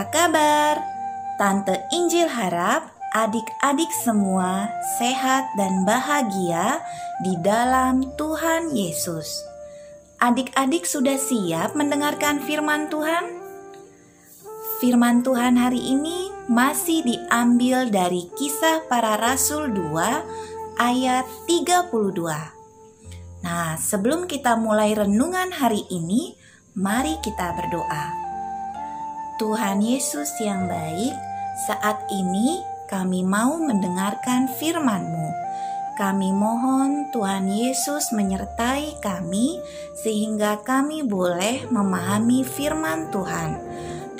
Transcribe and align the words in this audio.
Apa 0.00 0.32
kabar? 0.32 0.80
Tante 1.36 1.76
Injil 1.92 2.24
harap 2.24 2.88
adik-adik 3.12 3.92
semua 4.00 4.72
sehat 4.96 5.44
dan 5.60 5.84
bahagia 5.84 6.80
di 7.20 7.36
dalam 7.44 8.08
Tuhan 8.16 8.72
Yesus. 8.72 9.44
Adik-adik 10.16 10.88
sudah 10.88 11.20
siap 11.20 11.76
mendengarkan 11.76 12.40
firman 12.40 12.88
Tuhan? 12.88 13.28
Firman 14.80 15.20
Tuhan 15.20 15.60
hari 15.60 15.84
ini 15.84 16.32
masih 16.48 17.04
diambil 17.04 17.92
dari 17.92 18.24
kisah 18.40 18.88
para 18.88 19.20
rasul 19.20 19.68
2 19.68 20.80
ayat 20.80 21.28
32. 21.44 23.44
Nah, 23.44 23.76
sebelum 23.76 24.24
kita 24.24 24.56
mulai 24.56 24.96
renungan 24.96 25.52
hari 25.52 25.84
ini, 25.92 26.40
Mari 26.70 27.18
kita 27.18 27.50
berdoa. 27.58 28.29
Tuhan 29.40 29.80
Yesus 29.80 30.36
yang 30.44 30.68
baik, 30.68 31.16
saat 31.64 31.96
ini 32.12 32.60
kami 32.92 33.24
mau 33.24 33.56
mendengarkan 33.56 34.52
firman-Mu. 34.60 35.32
Kami 35.96 36.28
mohon 36.36 37.08
Tuhan 37.08 37.48
Yesus 37.48 38.12
menyertai 38.12 39.00
kami 39.00 39.56
sehingga 39.96 40.60
kami 40.60 41.08
boleh 41.08 41.64
memahami 41.72 42.44
firman 42.44 43.08
Tuhan. 43.08 43.56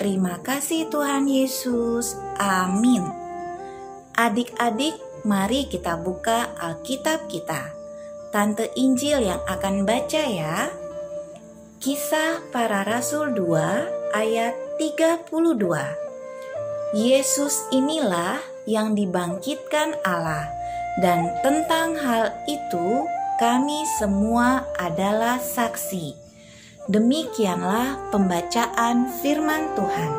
Terima 0.01 0.41
kasih 0.41 0.88
Tuhan 0.88 1.29
Yesus. 1.29 2.16
Amin. 2.41 3.05
Adik-adik, 4.16 4.96
mari 5.29 5.68
kita 5.68 6.01
buka 6.01 6.57
Alkitab 6.57 7.29
kita. 7.29 7.77
Tante 8.32 8.73
Injil 8.73 9.21
yang 9.21 9.45
akan 9.45 9.84
baca 9.84 10.24
ya. 10.24 10.73
Kisah 11.77 12.40
para 12.49 12.88
Rasul 12.88 13.37
2 13.37 13.99
ayat 14.10 14.54
32 14.78 15.30
Yesus 16.90 17.70
inilah 17.70 18.42
yang 18.66 18.98
dibangkitkan 18.98 19.94
Allah 20.02 20.50
dan 20.98 21.30
tentang 21.46 21.94
hal 21.94 22.34
itu 22.50 23.06
kami 23.38 23.86
semua 23.96 24.66
adalah 24.76 25.38
saksi. 25.38 26.12
Demikianlah 26.90 28.10
pembacaan 28.10 29.08
firman 29.22 29.70
Tuhan. 29.78 30.12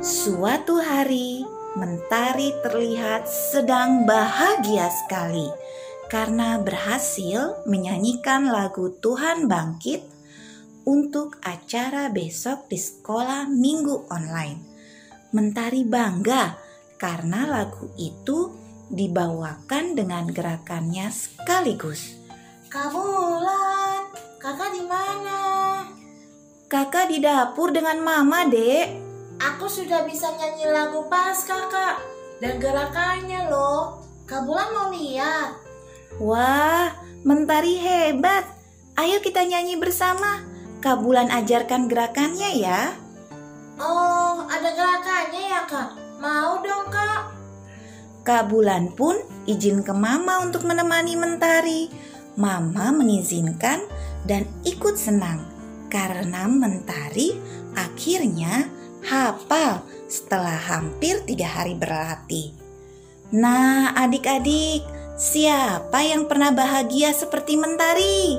Suatu 0.00 0.78
hari, 0.78 1.42
mentari 1.74 2.54
terlihat 2.62 3.26
sedang 3.26 4.06
bahagia 4.06 4.86
sekali 5.04 5.50
karena 6.06 6.62
berhasil 6.62 7.58
menyanyikan 7.66 8.46
lagu 8.46 8.94
Tuhan 9.02 9.50
Bangkit 9.50 10.15
untuk 10.86 11.42
acara 11.42 12.06
besok 12.14 12.70
di 12.70 12.78
sekolah 12.78 13.50
minggu 13.50 14.06
online. 14.08 14.62
Mentari 15.34 15.82
bangga 15.82 16.54
karena 16.96 17.44
lagu 17.44 17.90
itu 17.98 18.54
dibawakan 18.86 19.98
dengan 19.98 20.30
gerakannya 20.30 21.10
sekaligus. 21.10 22.14
Kabulan, 22.70 24.14
kakak 24.38 24.70
di 24.70 24.82
mana? 24.86 25.40
Kakak 26.70 27.10
di 27.10 27.18
dapur 27.18 27.74
dengan 27.74 27.98
mama, 28.00 28.46
dek. 28.46 29.02
Aku 29.42 29.66
sudah 29.68 30.06
bisa 30.06 30.32
nyanyi 30.38 30.70
lagu 30.70 31.04
pas 31.10 31.36
kakak 31.44 32.00
dan 32.38 32.62
gerakannya 32.62 33.50
loh. 33.50 34.06
Kabulan 34.24 34.70
mau 34.72 34.88
lihat. 34.94 35.58
Wah, 36.22 36.94
mentari 37.26 37.76
hebat. 37.76 38.48
Ayo 38.96 39.20
kita 39.20 39.44
nyanyi 39.44 39.76
bersama. 39.76 40.55
Kabulan 40.86 41.34
ajarkan 41.34 41.90
gerakannya 41.90 42.62
ya. 42.62 42.94
Oh, 43.82 44.46
ada 44.46 44.70
gerakannya 44.70 45.42
ya 45.50 45.66
kak? 45.66 45.98
Mau 46.22 46.62
dong 46.62 46.86
kak. 46.94 47.34
Kabulan 48.22 48.94
pun 48.94 49.18
izin 49.50 49.82
ke 49.82 49.90
mama 49.90 50.46
untuk 50.46 50.62
menemani 50.62 51.18
mentari. 51.18 51.90
Mama 52.38 52.94
mengizinkan 52.94 53.82
dan 54.30 54.46
ikut 54.62 54.94
senang 54.94 55.42
karena 55.90 56.46
mentari 56.46 57.34
akhirnya 57.74 58.70
hafal 59.02 59.82
setelah 60.06 60.54
hampir 60.54 61.18
tiga 61.26 61.50
hari 61.50 61.74
berlatih. 61.74 62.54
Nah, 63.34 63.90
adik-adik, 63.90 64.86
Siapa 65.16 66.04
yang 66.04 66.28
pernah 66.28 66.52
bahagia 66.52 67.08
seperti 67.08 67.56
mentari? 67.56 68.36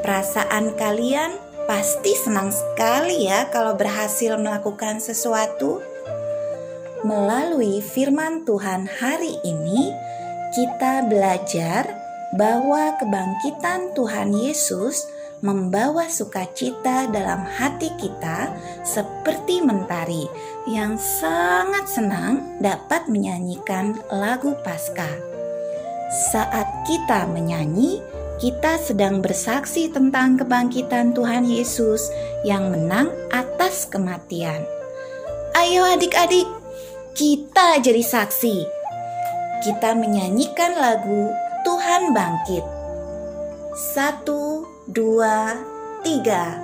Perasaan 0.00 0.72
kalian 0.72 1.46
pasti 1.66 2.14
senang 2.14 2.54
sekali 2.54 3.26
ya 3.26 3.50
kalau 3.50 3.74
berhasil 3.74 4.38
melakukan 4.38 5.02
sesuatu. 5.02 5.82
Melalui 7.02 7.82
firman 7.82 8.46
Tuhan 8.46 8.88
hari 8.88 9.38
ini, 9.44 9.90
kita 10.54 11.06
belajar 11.06 11.86
bahwa 12.34 12.94
kebangkitan 12.98 13.94
Tuhan 13.94 14.34
Yesus 14.34 15.06
membawa 15.44 16.08
sukacita 16.08 17.06
dalam 17.12 17.44
hati 17.44 17.92
kita 18.00 18.50
seperti 18.82 19.60
mentari 19.60 20.24
yang 20.64 20.96
sangat 20.96 21.86
senang 21.86 22.56
dapat 22.58 23.06
menyanyikan 23.06 24.00
lagu 24.08 24.56
Paskah. 24.64 25.12
Saat 26.32 26.66
kita 26.88 27.28
menyanyi, 27.28 28.00
kita 28.36 28.76
sedang 28.76 29.24
bersaksi 29.24 29.88
tentang 29.88 30.36
kebangkitan 30.36 31.16
Tuhan 31.16 31.48
Yesus 31.48 32.12
yang 32.44 32.68
menang 32.68 33.08
atas 33.32 33.88
kematian. 33.88 34.60
Ayo 35.56 35.88
adik-adik, 35.88 36.44
kita 37.16 37.80
jadi 37.80 38.04
saksi. 38.04 38.56
Kita 39.64 39.96
menyanyikan 39.96 40.76
lagu 40.76 41.32
Tuhan 41.64 42.12
Bangkit. 42.12 42.64
Satu, 43.96 44.68
dua, 44.84 45.56
tiga. 46.04 46.60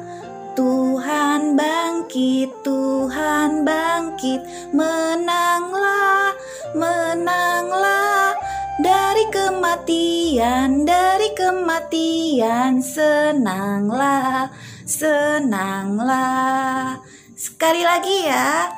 Tuhan 0.52 1.56
bangkit, 1.56 2.52
Tuhan 2.60 3.64
bangkit, 3.64 4.44
menanglah, 4.76 6.36
menanglah 6.76 8.11
dari 9.12 9.28
kematian, 9.28 10.88
dari 10.88 11.36
kematian, 11.36 12.80
senanglah, 12.80 14.48
senanglah. 14.88 16.96
Sekali 17.36 17.84
lagi 17.84 18.24
ya. 18.24 18.72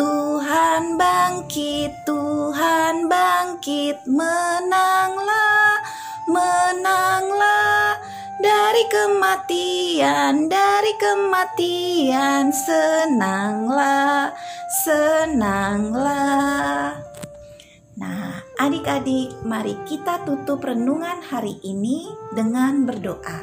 Tuhan 0.00 0.96
bangkit, 0.96 1.92
Tuhan 2.08 3.04
bangkit, 3.04 4.00
menanglah, 4.08 5.76
menanglah 6.24 8.00
dari 8.40 8.88
kematian, 8.88 10.48
dari 10.48 10.96
kematian, 10.96 12.48
senanglah, 12.48 14.32
senanglah. 14.88 17.09
Adik-adik, 18.60 19.40
mari 19.40 19.72
kita 19.88 20.20
tutup 20.28 20.60
renungan 20.60 21.24
hari 21.24 21.56
ini 21.64 22.12
dengan 22.36 22.84
berdoa. 22.84 23.40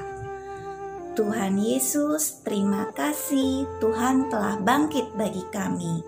Tuhan 1.18 1.58
Yesus, 1.58 2.46
terima 2.46 2.94
kasih 2.94 3.66
Tuhan 3.82 4.30
telah 4.30 4.62
bangkit 4.62 5.18
bagi 5.18 5.42
kami. 5.50 6.06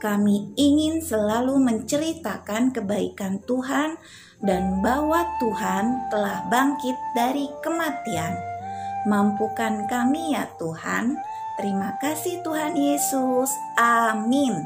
Kami 0.00 0.56
ingin 0.56 1.04
selalu 1.04 1.60
menceritakan 1.60 2.72
kebaikan 2.72 3.44
Tuhan 3.44 4.00
dan 4.40 4.80
bahwa 4.80 5.28
Tuhan 5.36 6.08
telah 6.08 6.48
bangkit 6.48 6.96
dari 7.12 7.52
kematian. 7.60 8.32
Mampukan 9.04 9.84
kami 9.84 10.32
ya 10.32 10.48
Tuhan. 10.56 11.12
Terima 11.60 11.92
kasih 12.00 12.40
Tuhan 12.40 12.72
Yesus. 12.72 13.52
Amin. 13.76 14.64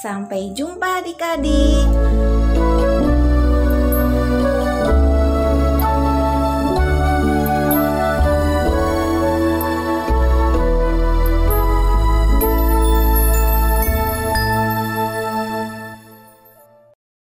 Sampai 0.00 0.56
jumpa 0.56 1.04
adik-adik. 1.04 2.31